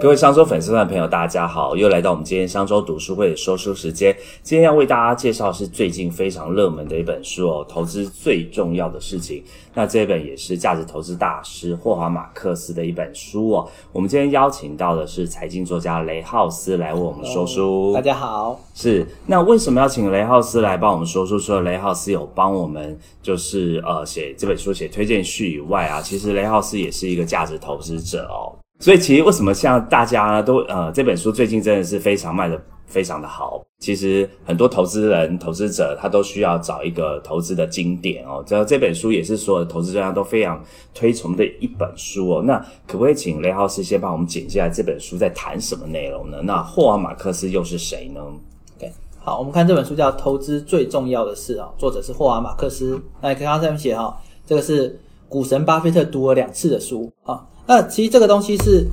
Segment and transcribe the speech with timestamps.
[0.00, 4.16] 各位商周粉丝团的朋友，大家好，又来到我们今天商周读书会的说书时间。
[4.44, 9.42] 今天要为大家介绍是最近非常热门的一本书哦，投资最重要的事情。
[9.74, 13.68] 那这本也是价值投资大师霍华马克思的一本书哦。
[13.90, 17.92] 我们今天邀请到的是财经作家雷浩斯来为我们说书。
[17.92, 21.40] 大家好，是那为什么要请雷浩斯来帮我们说书？
[21.40, 28.54] 除了雷浩斯有帮我们就是呃写这本书写推荐序以外啊，其实雷浩斯也是一个价值投资者哦。
[28.80, 33.62] 所以其实为什么像大家都呃这本书最近真的是非常卖的非常的好。
[33.80, 38.42] 其实很多投资人投资者他都需要找一个投资的经典哦。
[38.46, 40.62] 这这本书也是所有的投资专家都非常
[40.94, 42.42] 推崇的一本书哦。
[42.44, 46.38] 那可不可以请雷浩斯先帮我们简介下这本书在谈什么内容呢？
[46.42, 48.20] 那霍尔马克思又是谁呢
[48.76, 53.00] ？OK，好，我们看这本书叫《投资最重要的事》啊，作者是霍尔马克思。
[53.20, 54.98] 那你看他上面写哈，这个是
[55.28, 57.44] 股神巴菲特读了两次的书啊。
[57.68, 58.86] 那其实这个东西是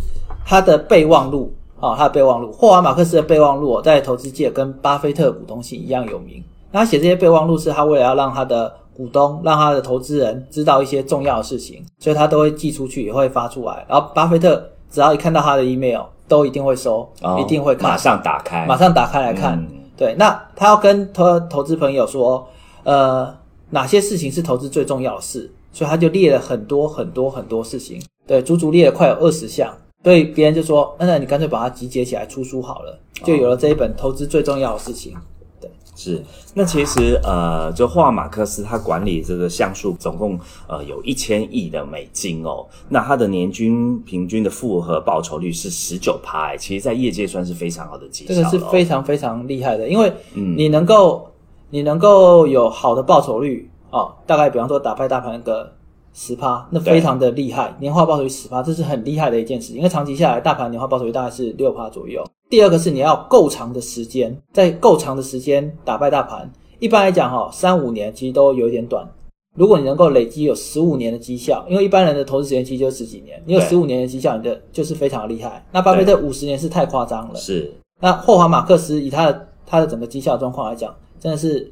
[0.45, 2.51] 他的备忘录啊，他的备忘录。
[2.51, 6.43] 霍华马克思的备忘录在投资界跟巴菲特股东信一样有名。
[6.73, 13.85] 他写这些备忘录是他为了要让他的股东、让他的投资人知道一些重要的事情，所以他都会寄出去，也会发出来。
[13.87, 17.09] 然后巴菲特只要一看到他的 email，都一定会收，
[17.39, 19.65] 一定会看，马上打开，马上打开来看。
[19.95, 22.45] 对，那他要跟投投资朋友说，
[22.83, 23.33] 呃，
[23.69, 28.01] 哪些事情是投资最重要的事，所以他就列了很多很多很多事情。
[28.27, 29.71] 对，足足列了快有二十项，
[30.03, 35.13] 所以别人就说：“那你干脆把它集结起来出书好了，就有了这一本投资最重要的事情。”
[35.61, 36.23] 对，是。
[36.55, 48.33] 那其实呃，就霍尔马克思他管理这个项数总共呃有一千亿的美金哦，那他的年均平均的复合报酬率是十九趴，其实在业界算是非常好的绩效。
[48.33, 51.29] 这个是非常非常厉害的，因为你能够
[51.69, 55.71] 你能够有好的报酬率哦，大概比方说打败大盘个。
[56.17, 59.73] 十趴，那非常的厉害，年化报酬率十趴，这是很厉害的一件事。
[59.73, 62.23] 因为长期下来，大盘年化报酬率大概是六趴左右。
[62.49, 66.49] 第二个是你要够长的时间，在够长的时间打败大盘。
[66.80, 69.05] 一般来讲，哈，三五年其实都有一点短。
[69.58, 75.65] 如果你能够累积有十五年的绩效，因为一般人的投资时间其实就十几年，你有十五年的绩效，你的就是非常厉害。
[75.73, 77.36] 那巴菲特五十年是太夸张了。
[77.36, 77.73] 是。
[77.99, 81.70] 那霍华马克思以他的他的整个绩效状况来讲，真的是。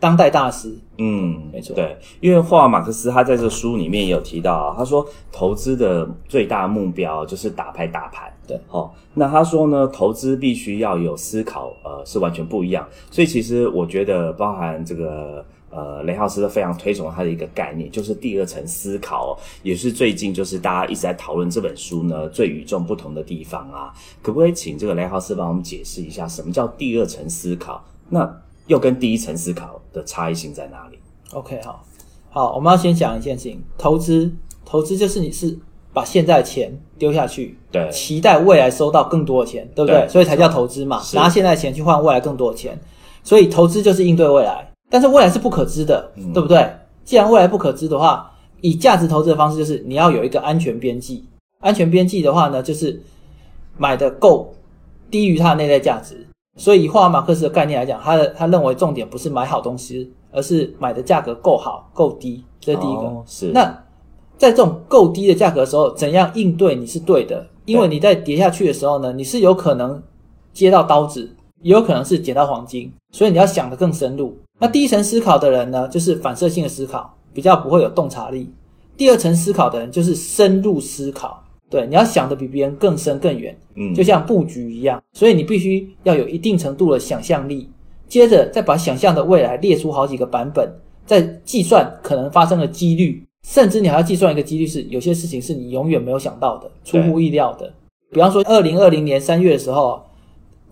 [0.00, 27.84] 当代大师，嗯，没错，对，因为霍尔马克思他在这个书里面也有提到，他说投资的最大目标就是打牌打盘，对，好，那他说呢，投资必须要有思考，呃，是完全不一样，所以其实我觉得包含这个，呃，雷浩斯都非常推崇他的一个概念，就是第二层思考，也是最近就是大家一直在讨论这本书呢最与众不同的地方啊，可不可以请这个雷浩斯帮我们解释一下什么叫第二层思考？
[28.08, 30.98] 那又跟第一层思考的差异性在哪里
[31.32, 31.84] ？OK，好，
[32.30, 34.32] 好，我们要先讲一件事情，投资，
[34.64, 35.58] 投资就是你是
[35.92, 40.06] 把现在钱丢下去，对，期待未来收到更多的钱，对不对？
[40.08, 42.78] 所以才叫投资嘛，拿现在钱去换未来更多的钱，
[43.24, 46.72] 所以投资就是应对未来，但是未来是不可知的，对不对？
[47.04, 51.24] 既然未来不可知的话，以价值投资的方式就是你要有一个安全边际，
[51.58, 53.02] 安全边际的话呢，就是
[53.76, 54.54] 买的够
[55.10, 56.24] 低于它的内在价值。
[56.56, 63.22] 所以以霍尔马克思的概念来讲，他的他认为重点不是买好东西，而是买的价格够好、够低，这是第一个。
[63.26, 63.46] 是。
[63.52, 63.64] 那
[64.36, 70.02] 在这种够低的价格的时候，怎样应对你是对的，因为你在跌下去的时候呢，你是有可能
[70.52, 74.36] 接到刀子，也有可能是捡到黄金，所以你要想的更深入。
[74.58, 78.46] 那第一层思考的人呢，就是反射性的思考，比较不会有洞察力；
[78.96, 81.39] 第二层思考的人就是深入思考。
[81.70, 87.70] 对，你要想的比别人更深更远，嗯，就像布局一样，所以你必须要有一定程度的想象力，
[88.08, 90.68] 接着再把想象的未来列出好几个版本，
[91.06, 97.72] 再计算可能发生的几率，甚至你还要计算一个几率是有些事情是你永远没有想到的，出乎意料的。
[98.10, 100.02] 比方说，二零二零年三月的时候，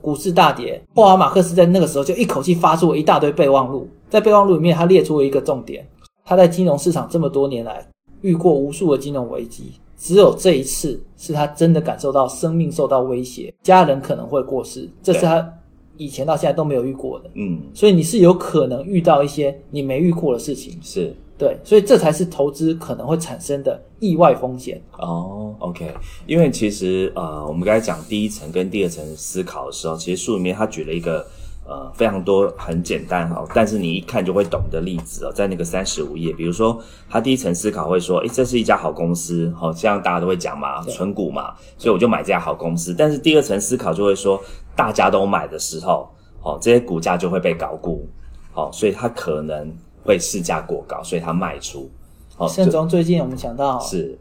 [0.00, 5.86] 股市大跌，霍华马克思在那个时候就一口气发出了一大堆备忘录，在备忘录里面他列出了一个重点，
[6.24, 7.86] 他在金融市场这么多年来
[8.22, 9.74] 遇过无数的金融危机。
[9.98, 15.52] 只有这一次是他真的感受到生命受到威胁，家人可能会过世，这是他
[15.96, 17.28] 以前到现在都没有遇过的。
[17.34, 24.80] 嗯，所以你是有可能遇到一些你没遇过的事情，是对，所以这才是投资可能会产生的意外风险。
[24.98, 25.92] 哦，OK，
[26.26, 31.26] 因为其实呃，我们刚才讲第一层跟第二层思考的时候，其实书里面他举了一个。
[31.68, 36.80] 呃，非常多很简单哈，但是你一看就会懂的例子哦，在那个三十五页，比如说
[37.10, 42.94] 他第一层思考会说，诶，这是一家好公司，好，这样大家都会讲嘛，纯股嘛，所以我就买这家好公司。
[42.96, 44.42] 但是第二层思考就会说，
[44.74, 46.08] 大家都买的时候，
[46.42, 48.08] 哦，这些股价就会被高估。
[48.50, 49.72] 好、所以它可能
[50.02, 51.88] 会市价过高，所以它卖出。
[52.34, 54.18] 好、盛中最近我们讲到是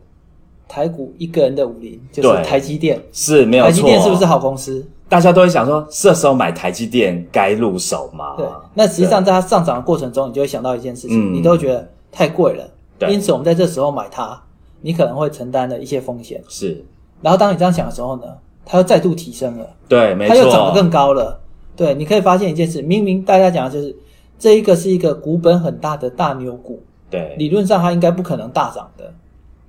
[0.68, 3.02] 台股一个人的武林，就是台积电。
[3.12, 4.86] 是没有错，台积电是不是好公司？
[5.10, 8.36] 大家都会想说，这时候买台积电该入手吗？
[8.38, 12.70] 对，那实际上在它上涨的过程中，你就会想到一件事情，嗯你都会觉得太贵了，
[13.00, 14.38] 对因此我们在这时候买它，
[14.82, 16.44] 你可能会承担了一些风险。
[16.50, 16.84] 是，
[17.22, 18.24] 然后当你这样想的时候呢，
[18.66, 21.40] 它又再度提升了，对，没它，又涨得更高了。
[21.78, 23.96] 对，你可以发现一件事，明明大家讲的就是
[24.38, 29.14] 这一个是一个股本很大的大牛股，对，理论上它应该不可能大涨的。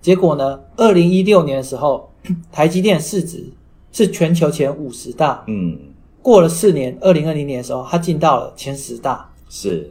[0.00, 2.10] 结果呢，二零一六年的时候，
[2.52, 3.44] 台积电市值
[3.92, 5.78] 是全球前五十大，嗯，
[6.22, 9.28] 过了四年，二零二零年的时候，它进到了前十大。
[9.48, 9.90] 是，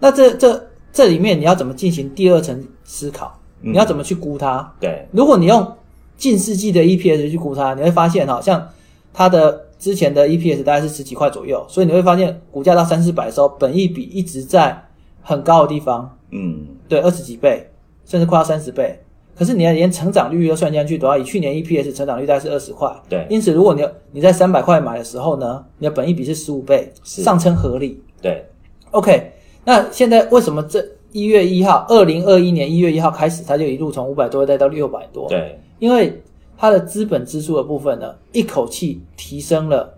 [0.00, 3.38] 那这这这里面你要怎么进行第二层思考？
[3.62, 4.70] 嗯你要怎么去估它？
[4.78, 5.72] 对，如果你用
[6.16, 8.68] 近世纪的 EPS 去估它，你会发现哈，像
[9.12, 14.82] 它的之前的 EPS 大概是十几块左右，所以你会发现股价到三四百的时候，本益比一直在
[15.22, 17.70] 很高的地方，嗯，对，二十几倍，
[18.04, 18.98] 甚至快要三十倍。
[19.36, 28.02] 可是你要连成长率都算进去都要，以去年 EPS 成长率大概是二十块，对，因此如果你你在三百块买的时候呢，你的本益比是十五倍，上称合理。
[28.22, 28.44] 对
[28.92, 29.32] ，OK，
[29.64, 36.22] 那现在为什么这一月一号，二零二一年一月一号开始，它就一路从五百多再到六百多？，对，因为
[36.56, 39.94] 它的资本支出的部分呢，一口气提升了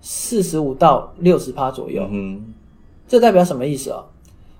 [0.00, 2.06] 四十五到六十趴左右。
[2.10, 2.52] 嗯
[3.06, 4.04] 这代表什么意思哦？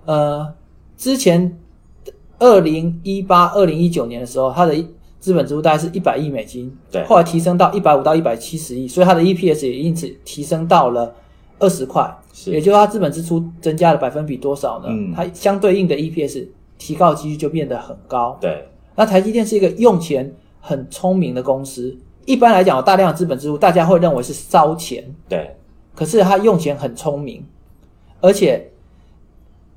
[0.06, 0.54] 呃，
[0.96, 1.56] 之前
[2.40, 4.74] 二零一八、二零一九年的时候，它的
[5.20, 7.04] 资本支出大概是一百亿美金，对。
[7.04, 11.14] 后来提升到一百五到一百七十亿，所以它的 EPS 也因此提升到了
[11.60, 12.50] 二十块，是。
[12.50, 14.88] 也就是它资本支出增加了百分比多少呢？
[14.88, 15.12] 嗯。
[15.14, 16.48] 它相对应的 EPS
[16.78, 18.38] 提高的几率就变得很高。
[18.40, 18.66] 对，
[18.96, 21.94] 那台积电是一个用钱很聪明的公司，
[22.24, 25.54] 一般来讲有大量的资本支出，大家会认为是烧钱，对，
[25.94, 27.44] 可是它用钱很聪明，
[28.22, 28.70] 而且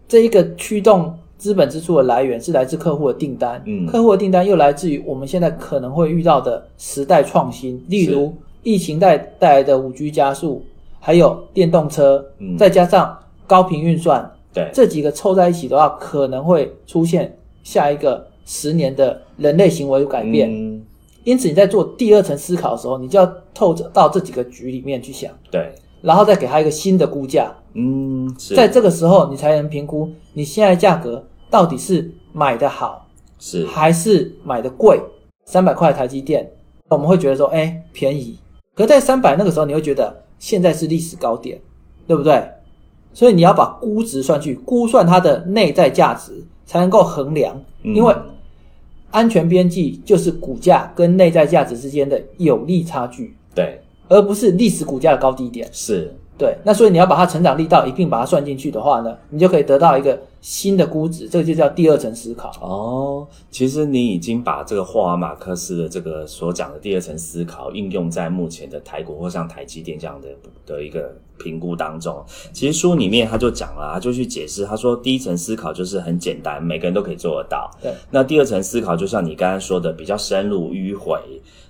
[0.08, 3.86] 这一个驱动资本支出的来源是来自客户的订单，嗯。
[3.86, 10.64] 客户的订单又来自于我们现在可能会遇到的时代创新，例如疫情带带来的五 G 加速，
[11.02, 12.58] 还有电动车，嗯。
[12.58, 20.50] 再加上高频运算，对，这几个凑在一起的话，可能会出现下一个十年的人类行为改变。
[20.50, 20.82] 嗯。
[21.26, 27.52] 因此，你在做第二层思考的时候，你就要透着到这几个局里面去想，对，然后再给他一个新的估价。
[27.74, 31.22] 嗯，是，在这个时候，你才能评估你现在价格
[31.54, 33.08] 到底是买的好
[33.38, 35.00] 是，还是买的贵。
[35.46, 36.50] 三百块台积电，
[36.90, 38.40] 我们会觉得说，哎，便宜。
[38.74, 41.62] 可在三百那个时候，你会觉得现在是历史高点，
[42.08, 42.44] 对不对？
[43.14, 47.56] 所以你要把估值算去估算它的内在价值，才能够衡量。
[47.84, 48.16] 嗯因为
[49.12, 55.70] 安全边际就是股价跟内在价值之间的有利差距，对，而不是历史股价的高低点。
[55.72, 62.52] 是，对，那所以你要把它成长力道一并把它算进去的话呢，你就可以得到一个新的估值，这个就叫第二层思考。
[62.60, 70.28] 哦，其实你已经把这个霍尔马克思的这个所讲的第二层思考应用在目前的台股或像台积电这样的
[70.66, 72.24] 的一个评估当中。
[72.52, 77.70] 其实书里面他就讲了，他就去解释，他说第一层思考就是很简单，每个人都可以做得到。
[77.80, 81.20] 对，那第二层思考就像你刚才说的，比较深入迂回。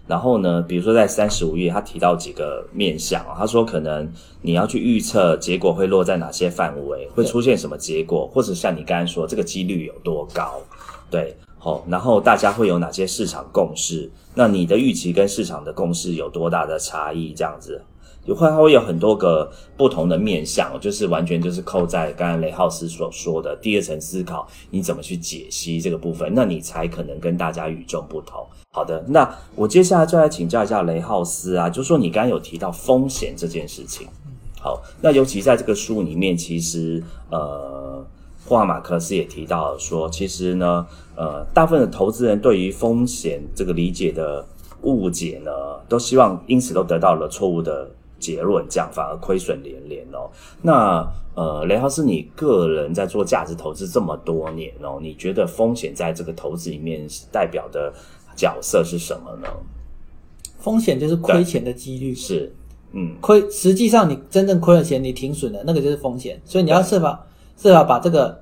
[0.06, 4.12] 然后呢，比如说在三十五页，他提到几个面向啊，他说可能
[4.42, 10.62] 你要去预测结果会落在哪些范围，会出现什么结果，或者像你刚才说这个几率有多高，
[11.10, 14.12] 对，好、然后大家会有哪些市场共识？
[14.36, 17.34] 那你的预期跟市场的共识有多大的差异？
[17.34, 17.93] 这样子，就
[18.32, 28.46] 会它会有很多个不同的面向，就是完全就是扣在刚才雷浩斯所说的第二层思考，你怎么去解析这个部分，那你才可能跟大家与众不同。
[28.72, 34.08] 好的，那我接下来就来请教一下雷浩斯啊，就说你刚刚有提到风险这件事情。
[34.60, 38.04] 好，那尤其在这个书里面，其实呃，
[38.46, 40.88] 霍尔马克斯也提到说，其实呢，
[41.18, 44.44] 呃，大部分的投资人对于风险这个理解的
[44.84, 45.52] 误解呢，
[45.90, 47.88] 都希望因此都得到了错误的
[48.24, 50.32] 结论，这样反而亏损连连哦。
[50.62, 57.92] 那呃，雷浩斯，你个人在做价值投资这么多年哦，你觉得风险在这个投资里面代表的
[58.36, 59.48] 角色是什么呢？
[60.60, 62.54] 风险就是亏钱的几率，是，
[62.92, 66.40] 嗯，亏实际上你真正亏了钱，你停损了，那个就是风险。
[66.46, 67.26] 所以你要设法
[67.58, 68.40] 设法把这个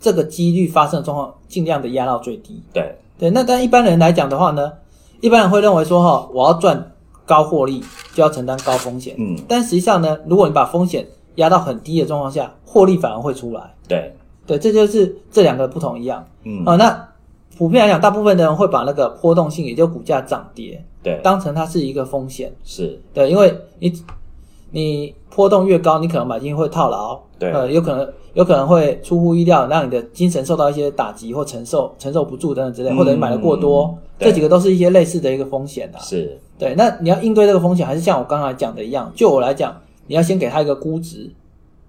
[0.00, 2.60] 这个几率发生的状况尽量的压到最低。
[2.72, 4.72] 对，对，那但一般人来讲的话呢，
[5.20, 6.92] 一般人会认为说哈，我要赚
[7.28, 9.14] 高获利就要承担高风险。
[9.18, 13.74] 嗯，但实际上呢，如果你把风险压到很低的状况下，获利反而会出来。
[13.86, 14.12] 对，
[14.46, 16.26] 对，这就是这两个不同一样。
[16.44, 17.08] 嗯，啊、那
[17.56, 22.52] 普遍来讲，大部分的人会把那个波动性，也就股价涨跌，对，当成它是一个风险。
[22.64, 23.92] 是，对，因为你
[24.70, 35.98] 你波动越高，你可能买进会套牢，对呃，有可能有可能会出乎意料，让你的精神受到一些打击或承受承受不住等等之类，嗯或者你买的过多，对这几个都是一些类似的一个风险啊。
[36.00, 41.30] 是，对，那你要应对这个风险，还是像我刚才讲的一样，就我来讲，你要先给他一个估值，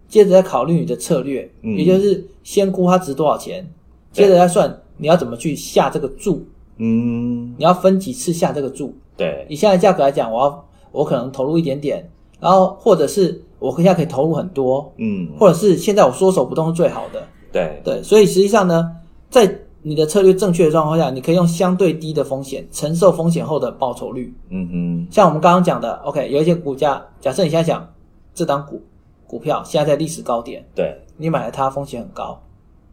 [0.08, 1.76] 接着再考虑你的策略，嗯。
[1.76, 3.68] 也就是先估它值多少钱，
[4.12, 6.46] 接着再算你要怎么去下这个注，
[6.78, 8.94] 嗯，你要分几次下这个注。
[9.18, 12.08] 对，以现在价格来讲，我要我可能投入一点点，
[12.40, 17.28] 然后或者是我现在可以投入很多，嗯，或者是现在我缩手不动是最好的。
[17.52, 18.90] 对，对，所以实际上呢，
[19.30, 24.34] 在你的策略正确的状况下，你可以用相对低的风险承受风险后的报酬率。
[24.50, 27.88] 嗯哼，像我们刚刚讲的，OK，有一些股价，假设你现在想
[28.34, 28.82] 这档股
[29.26, 32.42] 股票现在在历史高点，对，你买了它风险很高，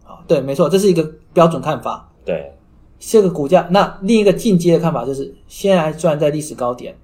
[0.05, 2.09] 啊，对，没错，这是一个标准看法。
[2.25, 2.53] 对，
[2.99, 6.95] 这个股价，那另一个进阶的看法就是，现在虽然在历史高点，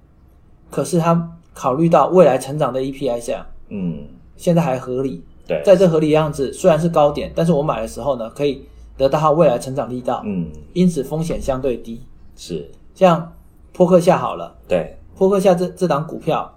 [0.69, 4.05] 可是它考虑到未来成长的 EPI 下，嗯，
[4.37, 8.65] 现在还合理，对，在这合理的样子，虽然是高点，但是我买的时候呢，可以
[8.97, 12.01] 得到它未来成长力道，嗯，因此风险相对低。
[12.35, 13.33] 是，像
[13.73, 16.51] 扑克夏好了，对，扑克夏这这档股票，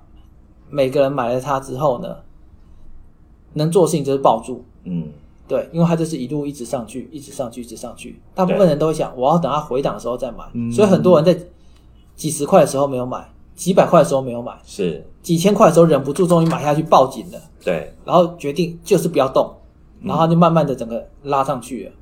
[0.71, 2.16] 每个人买了它之后呢，
[3.55, 5.09] 能做的事情就是抱住，嗯，
[5.49, 8.21] 对，因为它就是一路一直上去，一直上去，一直上去。
[8.35, 10.71] 大部分人都会想，我要等它回档的时候再买，嗯。
[10.73, 11.47] 所以很多人在
[12.14, 19.55] 几十块的时候没有买，几百块的时候没有买，是，几千块的时候忍不住终于买下去抱紧了，对，然后决定就是不要动，
[20.02, 21.90] 然后它就慢慢的整个拉上去了。
[21.90, 21.95] 嗯，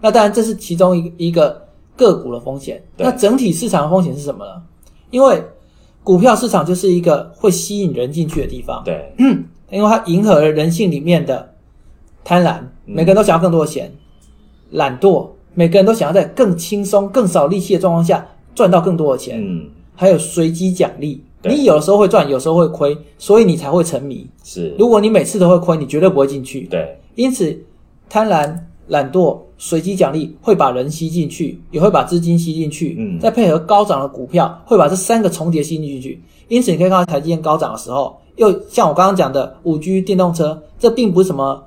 [0.00, 4.62] 那当然这是其中一个一个个股的风险，那整体市场的风险是什么呢？
[5.10, 5.42] 因为
[6.04, 9.12] 股票市场就是一个会吸引人进去的地方，对，
[9.70, 11.54] 因为它迎合了人性里面的
[12.22, 13.92] 贪婪，每个人都想要更多的钱，
[14.70, 21.22] 懒惰，每个人都想要在更轻松、更少力气的状况下赚到更多的钱，嗯，还有随机奖励。
[21.42, 24.26] 你有的时候会赚，有时候会亏，所以你才会沉迷。
[24.42, 26.62] 是，如果你每次都会亏，你绝对不会进去。
[26.62, 27.56] 对，因此，
[28.08, 32.96] 贪婪、懒惰、随机奖励会把人吸进去，也会把资金吸进去。
[32.98, 36.22] 嗯再配合高涨的股票，会把这三个重叠吸进去。
[36.48, 41.62] 因此，你可以看到台积电高涨的时候，又像我刚刚讲的五 G 电动车，这并不是什么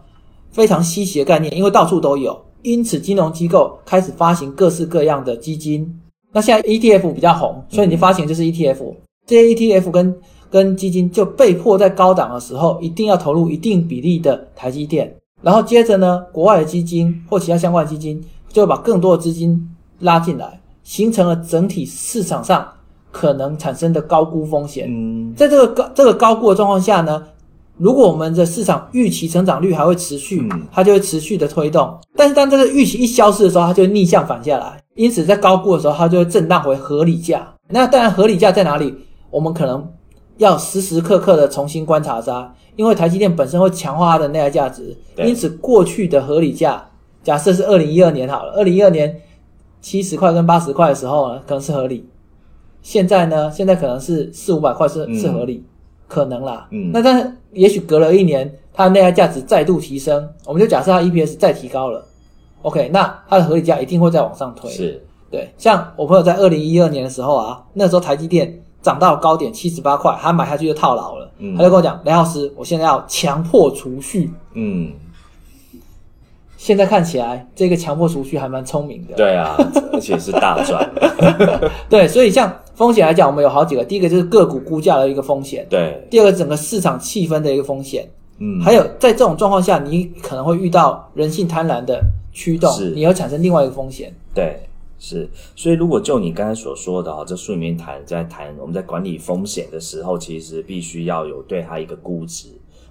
[0.51, 2.39] 非常稀奇的概念，因为到处都有。
[2.61, 5.99] 因此，金融机构开始发行各式各样的基金。
[6.31, 8.77] 那现在 ETF 比较红，所以你发行就是 ETF。
[9.25, 10.15] 这些 ETF 跟
[10.49, 15.13] 跟基金就被迫在高档的时候，一定要投入一定比例的台积电。
[15.41, 19.69] 然后接着呢，国外的基金或其他相关的基金就会把更多的资金
[20.00, 22.67] 拉进来，形成了整体市场上
[23.12, 24.88] 可能产生的高估风险。
[24.89, 27.24] 嗯，在这个高这个高估的状况下呢，
[27.77, 31.98] 如果我们的市场预期成长率还会持续嗯，它就会持续的推动。
[32.15, 34.81] 但是当这个预期一消失的时候，它就会逆向反下来。
[34.96, 37.48] 因此，在高估的时候，它就会震荡回合理价。
[37.69, 38.93] 那当然，合理价在哪里？
[39.31, 39.88] 我们可能
[40.38, 46.81] 要时时刻刻的重新观察它，因为台积电本身会强化它的内在价值，因此过去的合理价，
[47.21, 49.19] 假设是二零一二年好了，二零一二年
[49.81, 52.07] 七十块跟八十块的时候呢，可能是合理。
[52.81, 55.62] 现在呢，现在可能是四五百块是嗯是合理，
[56.07, 56.69] 可能啦。
[56.71, 62.05] 嗯那但是也许隔了一年，它的内在价值再度提升，我们就假设它 EPS 再提高了
[62.62, 64.71] ，OK，那它的合理价一定会再往上推。
[64.71, 71.31] 是，对，像我朋友在二零一二年的时候啊，那时候台积电涨到高点七十八块，他买下去就套牢了。
[71.39, 74.29] 嗯他就跟我讲，雷老师，我现在要强迫储蓄。
[74.53, 74.91] 嗯，
[76.57, 79.15] 现在看起来，这个强迫储蓄还蛮聪明的。
[79.15, 79.55] 对啊，
[79.93, 80.89] 而且是大赚，
[81.89, 83.83] 对，所以像风险来讲，我们有好几个。
[83.86, 88.05] 第一个就是个股估价的一个风险，对，第二个整个市场气氛的一个风险，
[88.39, 92.01] 嗯，还有在这种状况下，你可能会遇到人性贪婪的
[92.33, 94.13] 驱动是，你会产生另外一个风险。
[94.33, 94.68] 对，
[95.00, 102.50] 是，所以如果就你刚才所说的哈，这书里面谈在谈我们在管理风险的时候，其实必须要有对它一个估值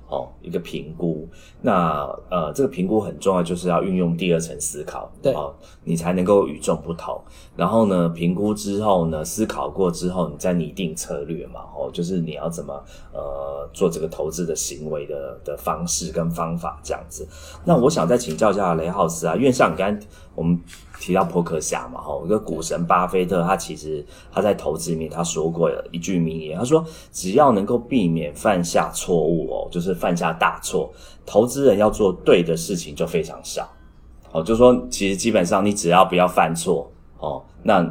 [0.09, 1.29] 哦，一个评估。
[1.61, 7.21] 那呃，这个评估很重要，就是要运用第二层思考，对哦，你才能够与众不同。
[7.55, 12.73] 然后呢，评估之后呢，思考过之后，你再拟定策略嘛，哦，就是你要怎么
[13.12, 17.29] 呃做这个投资的行为的的方式跟方法这样子。
[17.67, 20.07] 那我想再请教一下雷浩斯啊，因为像你刚才
[20.38, 20.57] 我们
[21.00, 30.92] 提到伯克夏嘛，哈，一个股神巴菲特，他其实他在投资里面他说过一句名言，他说只要能够避免犯下错误哦，就是犯下大错，
[31.26, 33.68] 投资人要做对的事情就非常少。
[34.30, 37.83] 哦，就说其实基本上你只要不要犯错哦，那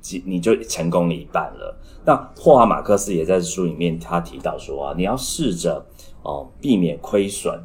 [0.00, 1.74] 基你就成功了一半了。
[2.04, 5.84] 那霍华马克思也在书里面他提到说啊，你要试着
[6.22, 7.58] 哦避免亏损，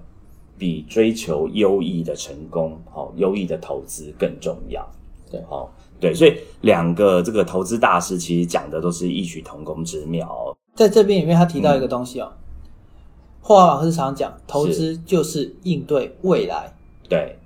[0.62, 4.88] 比追求优异的成功，好、优异的投资更重要。
[5.32, 10.56] 对好、对，所以两个这个投资大师其实讲的都是异曲同工之妙、哦。
[10.76, 12.32] 在这边里面，他提到一个东西哦，
[13.42, 16.72] 霍华马克斯常常讲，投资就是应对未来，
[17.10, 17.40] 对，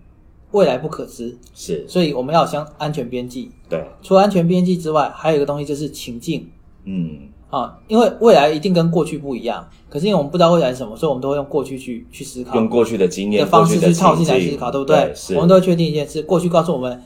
[0.51, 3.49] 未来不可知，是，所以我们要有相安全边际。
[3.69, 6.51] 对，除了安全边际之外，还有一个东西就是情境
[6.83, 15.13] 嗯，啊，因为未来一定跟过去不一样，可是因为我们不知道未来是什么，所以我们都会用过去去去思考，用过去的经验的方式去套进来思考，对不对？
[15.27, 17.01] 对，我们都会确定一件事：过去告诉我们，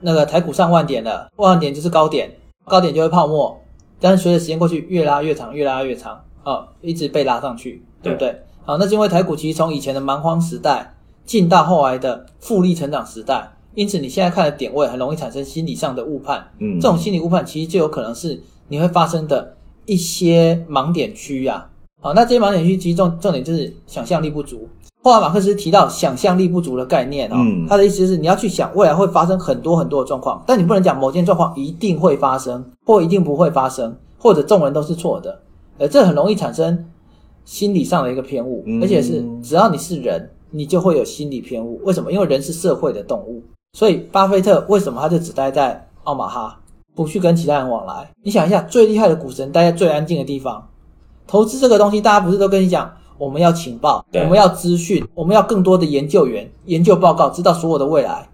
[0.00, 2.30] 那个台股上万点了，万点就是高点，
[2.64, 3.58] 高点就会泡沫，
[4.00, 8.42] 但是随着时间过去，越拉越长，越拉越长，啊，一直被拉上去，对不对？
[8.64, 10.94] 好，那是因为台股其实从以前的蛮荒时代
[11.24, 19.56] 进到后来的复利成长时代，因此你现在看的点位很容易产生心理上的误判，嗯，这种心理误判其实就有可能是你会发生的
[19.88, 21.66] 一些盲点区啊、
[22.02, 24.68] 好，那这些盲点区其实重重点就是想象力不足。
[25.02, 35.40] 霍华马克思提到想象力不足的概念哦，嗯他的意思是你要去想未来会发生很多很多的状况，但你不能讲某件状况一定会发生，或一定不会发生，或者众人都是错的，
[35.78, 36.84] 呃，这很容易产生
[37.46, 41.80] 心理上的一个偏误，嗯而且是只要你是人，你就会有心理偏误。
[41.84, 42.12] 为什么？
[42.12, 43.42] 因为人是社会的动物，
[43.72, 46.60] 所以巴菲特为什么他就只待在奥马哈，
[47.02, 48.10] 不去跟其他人往来？
[48.22, 50.68] 你想一下，最厉害的股神待在最安静的地方，
[51.26, 58.28] 投资这个东西，大家不是都跟你讲，我们要情报，我们要资讯，我们要更多的研究员、研究报告，知道所有的未来，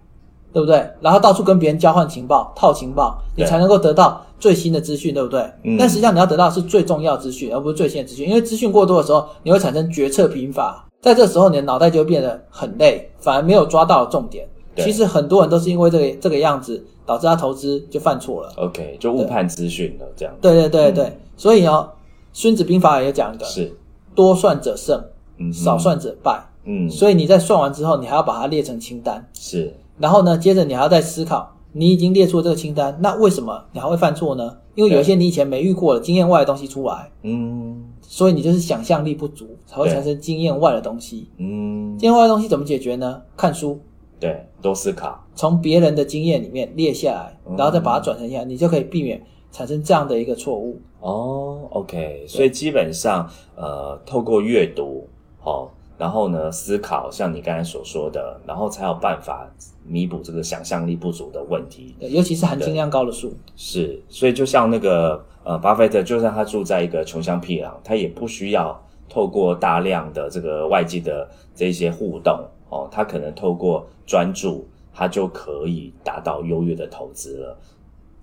[0.53, 0.89] 对不对？
[1.01, 5.41] 然后到处跟别人交换情报、套情报，你才能够得到最新的资讯，对不对？
[5.63, 14.47] 嗯但实际上你要得到的是最重要资讯，而不是最新的资讯，因为资讯过多的时候，你会产生决策贫乏，在这时候你的脑袋就会变得很累，反而没有抓到重点。
[14.77, 18.53] 其实很多人都是因为这个这个样子，导致他投资就犯错了。
[18.57, 20.33] OK，就误判资讯了，这样。
[20.41, 21.89] 对对对对，所以哦，
[22.33, 23.75] 《孙子兵法》也讲一个，是，
[24.13, 25.03] 多算者胜，
[25.37, 26.43] 嗯，少算者败。
[26.65, 34.57] 嗯，所以你在算完之后，你还要把它列成清单，是，然后呢，接着你还要再思考，你已经列出了这个清单，那为什么你还会犯错呢？
[34.73, 37.83] 因为有一些你以前没遇过的经验外的东西出来，嗯。
[38.07, 39.93] 所以你就是想象力不足，才会对。
[39.95, 41.27] 产生经验外的东西。
[41.37, 43.19] 嗯，经验外的东西怎么解决呢？
[43.35, 43.79] 看书，
[44.19, 50.81] 对，多思考，从别人的经验里面列下来，嗯然后再把它转成下来，你就可以避免产生这样的一个错误。
[50.99, 55.07] 哦，OK，所以基本上，呃，透过阅读，
[55.43, 59.47] 哦，然后呢，思考，像你刚才所说的，然后才有办法
[59.85, 61.95] 弥补这个想象力不足的问题。
[61.99, 63.31] 对，尤其是含金量高的书。
[63.55, 72.39] 是，所以就像那个呃，巴菲特，就算他住在一个穷乡僻壤，他也不需要透过大量的这个外界的这些互动
[72.75, 77.57] 哦，他可能透过专注，他就可以达到优越的投资了。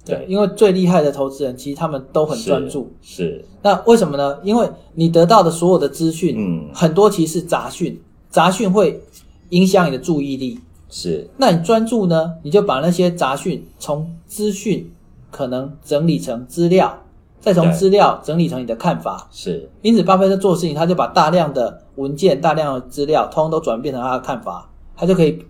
[0.04, 2.92] 对，因为最厉害的投资人其实他们都很专注。
[3.00, 4.38] 是，那为什么呢？
[4.42, 9.00] 因为你得到的所有的资讯，嗯很多其实是杂讯，杂讯会
[9.50, 10.58] 影响你的注意力。
[10.88, 14.92] 是，那你专注呢，你就把那些杂讯从资讯
[15.30, 16.98] 可能整理成资料，
[17.40, 19.28] 再从资料整理成你的看法。
[19.30, 25.44] 是，因此，巴菲特做事情，他就把大量的文件、大量的资料，通通都转变成他的看法，他就可以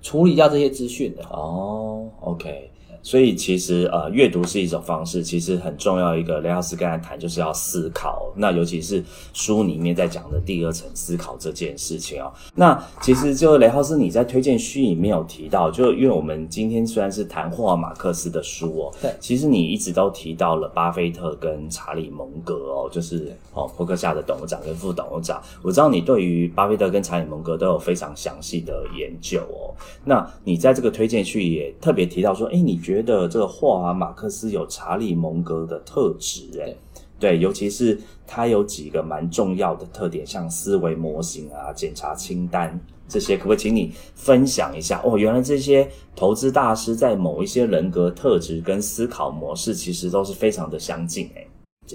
[0.00, 1.22] 处理掉这些资讯的。
[1.30, 2.71] 哦，OK。
[3.02, 12.32] 所以其实呃，阅读是一种方式，其实很重要一个雷老师刚才谈就是要思考，那尤其是书里面在讲的第二层思考这件事情哦。
[12.54, 25.42] 那其实就雷浩斯你在推荐序里面有提到，就因为我们今天虽然是谈霍尔马克思的书哦，对其实你一直都提到了巴菲特跟查理蒙格哦，就是哦伯克夏的董事长跟副董事长。
[25.62, 29.74] 我知道你对于巴菲特跟查理蒙格都有非常详细的研究哦。
[30.04, 36.50] 那你在这个推荐序也特别提到说，哎，你觉得这个霍尔马克思有查理蒙格的特质？
[36.60, 36.74] 哎，
[37.20, 42.76] 对，尤其是他有几个蛮重要的特点，像思维模型啊、检查清单
[43.08, 45.00] 这些，可不可以请你分享一下？
[45.04, 51.30] 哦，原来这些投资大师在某一些人格特质跟思考模式，其实都是非常的相近。
[51.36, 51.46] 哎，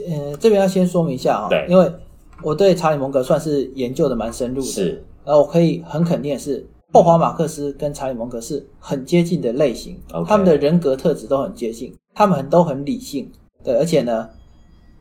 [0.09, 1.91] 呃，这边要先说明一下哈、对因为
[2.43, 13.31] 我对查理蒙格算是研究的蛮深入的，是，然后我可以很肯定的是，霍华马克思跟查理蒙格是很接近的类型他们的人格特质都很接近，他们很都很理性，
[13.63, 14.29] 对，而且呢，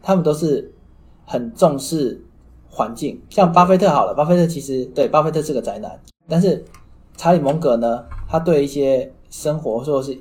[0.03, 0.75] 他们都是
[1.25, 2.25] 很重视
[2.69, 3.23] 环境。
[3.31, 6.65] 像巴菲特好了，巴菲特其实对巴菲特是个宅男，但是
[7.17, 10.19] 查理蒙格呢，他对一些生活或者是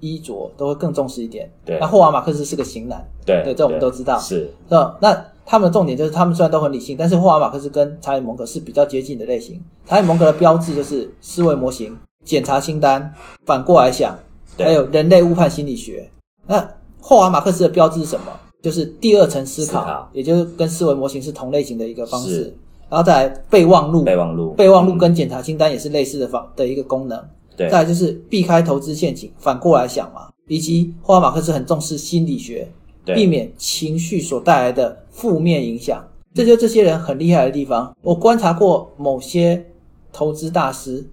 [0.00, 1.48] 衣着都会更重视一点。
[1.64, 1.78] 对。
[1.78, 4.18] 那霍华马克思是个型男，对，对这我们都知道。
[4.18, 9.60] 是，那那他们的重点就是，他们虽然都很理性，但是霍华马克思跟查理蒙格是比较接近的类型。
[9.86, 13.12] 查理蒙格的标志就是思维模型、检查清单、
[13.44, 14.18] 反过来想，
[14.56, 16.08] 还有人类误判心理学。
[16.46, 16.58] 那
[17.00, 18.26] 霍华马克思的标志是什么？
[18.62, 22.56] 就是第二层思考，也就是跟思维模型是同类型的一个方式。
[22.88, 27.18] 然后再来备忘录，备忘录，备忘录嗯跟检查清单也是类似的方的一个功能。
[27.56, 36.04] 对，再来就是避开投资陷阱，反过来想嘛，以及霍华马克思很重视心理学，对避免情绪所带来的负面影响。
[36.34, 37.94] 这就这些人很厉害的地方。
[38.02, 39.66] 我观察过某些
[40.12, 41.04] 投资大师，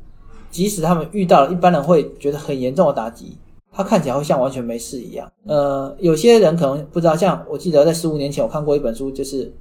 [0.50, 3.38] 即使他们遇到了一般人会觉得很严重的打击，
[3.72, 5.30] 他看起来会像完全没事一样。
[5.46, 9.54] 呃，有些人可能不知道，像我记得在十五年前我看过一本书，就是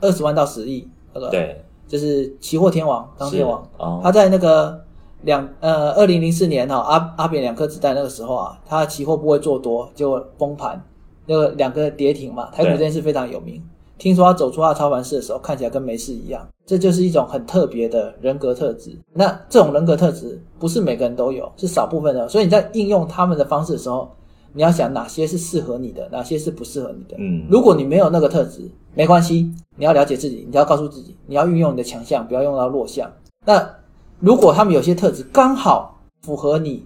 [0.00, 4.84] 二十万到十亿那个，对，就是期货天王张天王，哦，他在那个
[5.22, 10.82] 两呃二零零四年哈、阿阿扁两颗子弹那个时候啊，他的期货不会做多，就崩盘，
[11.30, 13.62] 那个两个跌停嘛，台股对这件事非常有名。
[13.98, 18.90] 听说他走出他的操盘室的时候，看起来跟没事一样，这就是一种很特别的人格特质。
[19.12, 22.28] 那这种人格特质不是每个人都有，是少部分的。
[22.28, 24.10] 所以你在应用他们的方式的时候，
[24.54, 27.14] 你要想哪些是适合你的，哪些是不适合你的。
[27.20, 33.08] 嗯，如果你没有那个特质，没关系，你要了解自己，你要告诉自己，你要运用你的强项，不要用到弱项。
[33.46, 33.76] 那
[34.18, 36.84] 如果他们有些特质刚好符合你，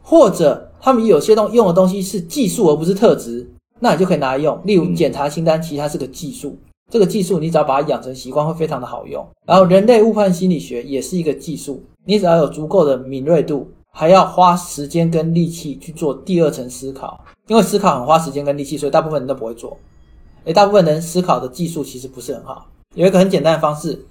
[0.00, 3.50] 或者他们有些东用的东西是技术而不是特质，
[3.82, 4.56] 那你就可以拿来用。
[4.64, 6.56] 例如嗯检查清单，其实它是个技术，
[6.88, 9.26] 这个技术你只要把它养成习惯，会非常的好用。
[9.44, 19.76] 然后人类误判心理学也是一个技术，你只要有足够的敏锐度，还要花时间跟力气去做第二层思考，因为思考很花时间跟力气，所以大部分人都不会做。
[20.44, 22.66] 诶，大部分人思考的技术其实不是很好。
[22.94, 24.06] 有一个很简单的方式，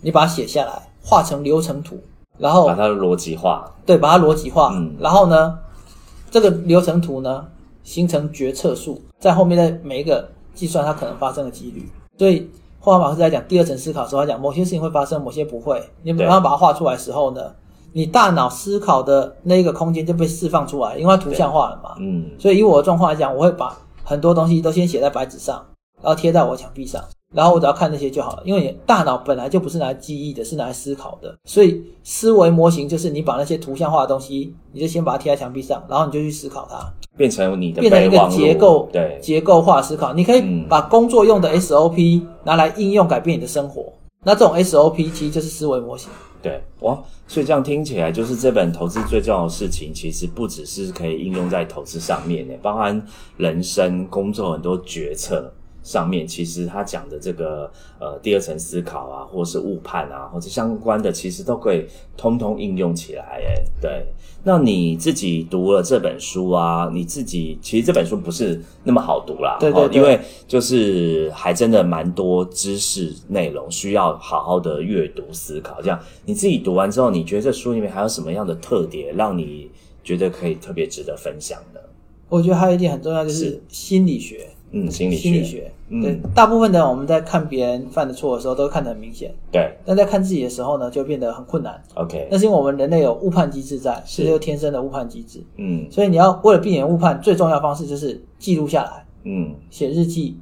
[0.00, 1.98] 你把它写下来，画成流程图，
[2.38, 5.58] 然后把它的逻辑化，对，把它逻辑化，嗯然后呢，
[6.30, 7.46] 这个流程图呢
[7.82, 11.88] 形成决策树，在后面的每一个计算它可能发生的几率。
[12.18, 15.80] 所以霍华马克思在讲第二层思考的时候，他讲某些事情会发生，某些不会。
[16.02, 17.54] 你没办法把它画出来的时候呢，
[17.92, 21.94] 你大脑思考的那个空间就被释放出来，因为它图像化了嘛。
[21.98, 25.64] 嗯，所以以我的状况来讲，我会把很多东西都先写在白纸上，
[26.02, 27.02] 然后贴在我墙壁上，
[27.34, 28.42] 然后我只要看那些就好了。
[28.44, 31.36] 因为你大脑本来就不是拿来记忆的，是拿来思考的。
[31.44, 40.12] 所以思维模型就是你把那些图像化的东西，你就先把它贴在墙壁上，然后你就去思考它，变成你的变成一个结构对，结构化思考。
[40.12, 43.92] 你可以嗯把工作用的 SOP 拿来应用改变你的生活。
[44.22, 46.10] 那这种 SOP 其实就是思维模型。
[46.42, 53.02] 对，哇，所以这样听起来，就是这本投资最重要的事情，其实不只是可以应用在投资上面呢，包含
[53.36, 63.22] 人生、工作很多决策上面，其实他讲的这个呃第二层思考啊，或是误判啊，或者相关的，其实都可以通通应用起来。
[63.22, 64.06] 哎，对，
[64.44, 75.80] 那你自己读了这本书啊，你自己其实这本书不是那么好读啦，对对对哦因为就是还真的蛮多知识内容需要好好的阅读思考。
[75.80, 79.70] 这样你自己读完之后，你觉得这书里面还有什么样的特点让你
[80.04, 81.82] 觉得可以特别值得分享的？
[82.28, 84.48] 我觉得还有一点很重要，就是是心理学。
[84.72, 86.02] 嗯，心理学，心理学，嗯。
[86.02, 89.76] 对，大部分的我们在看别人犯的错的时候，都会看得很明显，对。
[89.84, 91.82] 但在看自己的时候呢，就变得很困难。
[91.94, 94.24] ，OK，那是因为我们人类有误判机制在，是。
[94.24, 95.42] 这个天生的误判机制。
[95.56, 95.86] 嗯。
[95.90, 100.36] 所以你要为了避免误判，最重要的方式就是记录下来，嗯，写日记，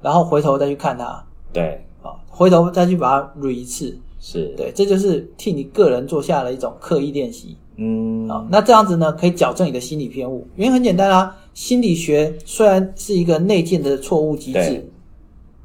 [0.00, 3.98] 然后回头再去看它，对，啊，回头再去把它捋一次。
[4.18, 7.54] 是，，对，这就是替你个人做下了一种刻意练习。
[7.76, 8.46] 嗯，啊。
[8.50, 10.46] 那这样子呢，可以矫正你的心理偏误。
[10.56, 14.84] 原因很简单啊，心理学虽然是一个内建的错误机制，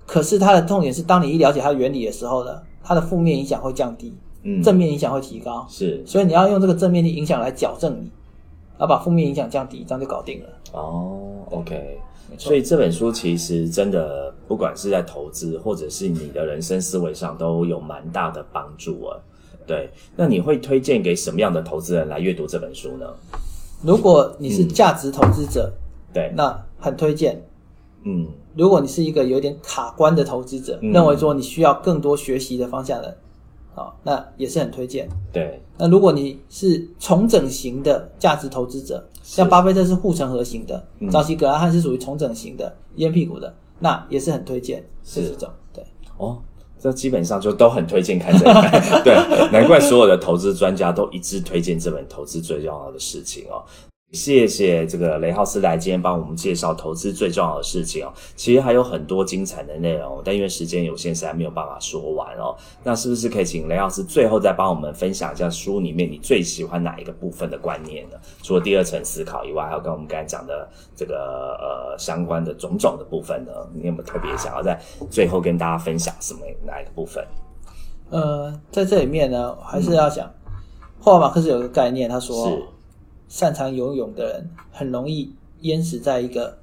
[0.06, 5.66] 可是它的痛点是，当你一了解它的原理的时候呢，它的负面影响会降低，嗯，正面影响会提高。
[5.68, 8.10] 是，所以你要用这个正面的影响来矫正你，
[8.78, 10.50] 然后把负面影响降低，这样就搞定了。
[10.72, 11.98] 哦，OK。
[12.30, 19.18] 没错所以这本书其实真的，不管是在投资或者是你的人生思维上，都有蛮大的帮助啊。
[19.66, 23.08] 对，那你会推荐给什么样的投资人来阅读这本书呢？
[23.82, 25.72] 如果你是价值投资者，
[26.14, 27.42] 对，那很推荐。
[28.04, 30.92] 嗯，如果你是一个有点卡关的投资者，嗯。
[30.92, 33.18] 认为说你需要更多学习的方向的，
[33.76, 35.08] 啊，那也是很推荐。
[35.34, 41.10] 对，那如果你是重整型的价值投资者，像巴菲特是护城河型的，嗯。
[41.10, 45.28] 早期格拉汉是属于重整型的烟屁股的，那也是很推荐是。
[45.30, 45.50] 这种。
[45.74, 45.84] 对，
[46.18, 46.42] 哦，
[46.80, 48.72] 这基本上就都很推荐看这本，
[49.04, 49.14] 对，
[49.52, 53.64] 难怪所有的投资专家都一致推荐这本投资最重要的事情哦。
[54.12, 58.12] 谢谢这个雷浩斯来今天帮我们介绍投资最重要的事情哦。
[58.36, 62.56] 其实还有很多精彩的内容，但因为时间有限，实在没有办法说完哦。
[62.84, 68.16] 那是不是可以请雷老师最后再帮我们分享一下书里面你最喜欢哪一个部分的观念呢？
[68.42, 73.52] 除了第二层思考以外，还有跟我们刚才讲的这个呃相关的种种的部分呢？
[73.76, 77.24] 你有没有特别想要在最后跟大家分享什么哪一个部分？
[78.10, 80.28] 呃，在这里面呢，还是要讲，
[81.00, 82.64] 霍尔马克斯有个概念，他说是，
[83.30, 86.58] 擅长游泳的人很容易淹死在一个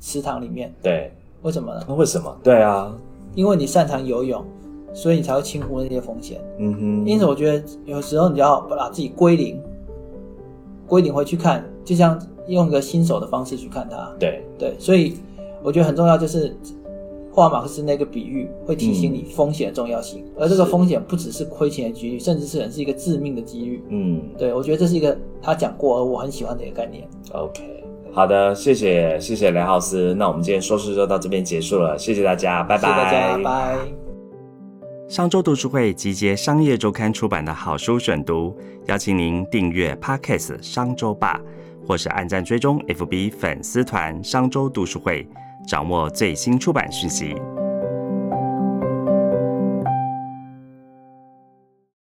[0.00, 0.74] 池塘里面。
[0.82, 1.12] 对，
[1.42, 1.94] 为什么呢？
[1.94, 2.36] 为什么？
[2.42, 2.94] 对啊，
[3.34, 4.44] 因为你擅长游泳，
[4.92, 6.40] 所以你才会轻忽那些风险。
[6.58, 9.62] 嗯哼，因此，我觉得有时候你就要把自己归零，
[10.86, 14.12] 归零回去看，就像用一个新手的方式去看它。
[14.18, 15.18] 对，对，所以
[15.62, 16.56] 我觉得很重要，就是
[17.30, 20.70] 霍尔马克思那个比喻会提醒你风险的重要性，而这个是。
[20.70, 23.82] 风险不只是亏钱的几率，甚至是可能是一个致命的几率。
[23.88, 24.22] 嗯。
[24.38, 27.08] 对我觉得这是一个他讲过而我很喜欢的一个概念。
[27.32, 33.76] ，OK，好的，谢谢谢谢雷浩斯，那我们今天说事就到这边结束了，谢谢大家，拜拜，谢谢大家，拜。
[35.08, 41.40] 商周读书会集结商业周刊出版的好书选读，邀请您订阅 Podcast 商周吧，
[41.84, 45.26] 或是按赞追踪 FB 粉丝团商周读书会，
[45.70, 47.32] 掌握最新出版讯息。